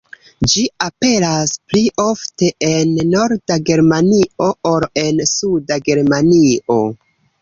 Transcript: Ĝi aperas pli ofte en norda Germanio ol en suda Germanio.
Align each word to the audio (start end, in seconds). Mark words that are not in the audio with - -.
Ĝi 0.51 0.61
aperas 0.85 1.51
pli 1.73 1.81
ofte 2.03 2.49
en 2.69 2.95
norda 3.11 3.59
Germanio 3.69 4.49
ol 4.73 4.87
en 5.03 5.21
suda 5.33 5.79
Germanio. 5.91 6.81